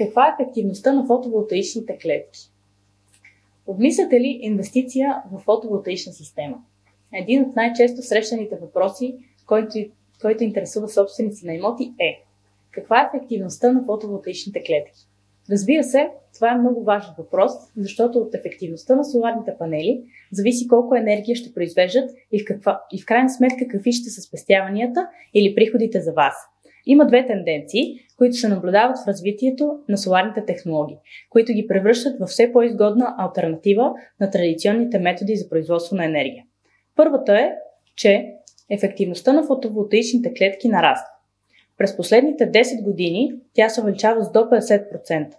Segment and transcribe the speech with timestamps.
[0.00, 2.38] Каква е ефективността на фотоволтаичните клетки?
[3.66, 6.56] Обмисляте ли инвестиция в фотоволтаична система?
[7.14, 9.16] Един от най-често срещаните въпроси,
[9.46, 9.78] който,
[10.20, 12.24] който интересува собственици на имоти е
[12.70, 15.08] каква е ефективността на фотоволтаичните клетки?
[15.50, 20.94] Разбира се, това е много важен въпрос, защото от ефективността на соларните панели зависи колко
[20.94, 25.54] енергия ще произвеждат и в, каква, и в крайна сметка какви ще са спестяванията или
[25.54, 26.34] приходите за вас.
[26.86, 27.82] Има две тенденции,
[28.18, 30.96] които се наблюдават в развитието на соларните технологии,
[31.30, 36.44] които ги превръщат в все по-изгодна альтернатива на традиционните методи за производство на енергия.
[36.96, 37.52] Първата е,
[37.96, 38.26] че
[38.70, 41.08] ефективността на фотоволтаичните клетки нараства.
[41.78, 45.34] През последните 10 години тя се увеличава с до 50%.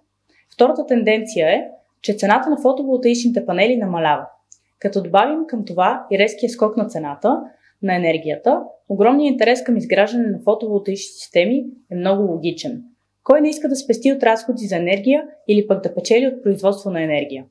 [0.53, 1.67] Втората тенденция е,
[2.01, 4.25] че цената на фотоволтаичните панели намалява.
[4.79, 7.41] Като добавим към това и резкия скок на цената
[7.83, 12.83] на енергията, огромният интерес към изграждане на фотоволтаични системи е много логичен.
[13.23, 16.89] Кой не иска да спести от разходи за енергия или пък да печели от производство
[16.89, 17.45] на енергия?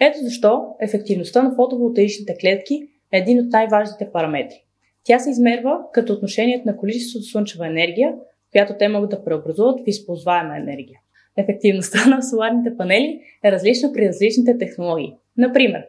[0.00, 4.64] Ето защо ефективността на фотоволтаичните клетки е един от най-важните параметри.
[5.04, 8.14] Тя се измерва като отношението на количеството слънчева енергия,
[8.52, 11.00] която те могат да преобразуват в използваема енергия.
[11.36, 15.14] Ефективността на соларните панели е различна при различните технологии.
[15.36, 15.86] Например,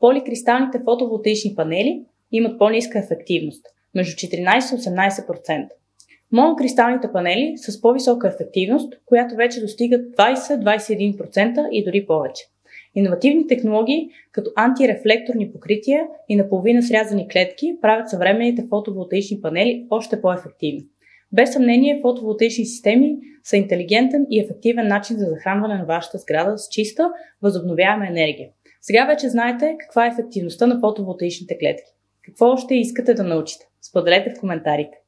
[0.00, 5.68] поликристалните фотоволтаични панели имат по-ниска ефективност– между 14 и 18%.
[6.32, 12.42] Монокристалните панели с по-висока ефективност, която вече достигат 20-21% и дори повече.
[12.94, 20.84] Иновативни технологии, като антирефлекторни покрития и наполовина срязани клетки, правят съвременните фотоволтаични панели още по-ефективни.
[21.32, 26.68] Без съмнение, фотоволтаични системи са интелигентен и ефективен начин за захранване на вашата сграда с
[26.68, 27.10] чиста,
[27.42, 28.48] възобновяема енергия.
[28.80, 31.92] Сега вече знаете каква е ефективността на фотоволтаичните клетки.
[32.24, 33.64] Какво още искате да научите?
[33.82, 35.01] Споделете в коментарите.